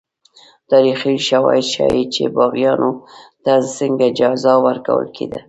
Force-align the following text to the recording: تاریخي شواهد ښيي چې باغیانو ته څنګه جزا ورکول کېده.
تاریخي 0.71 1.13
شواهد 1.29 1.65
ښيي 1.73 2.03
چې 2.13 2.23
باغیانو 2.35 2.91
ته 3.43 3.53
څنګه 3.77 4.05
جزا 4.19 4.53
ورکول 4.65 5.05
کېده. 5.15 5.39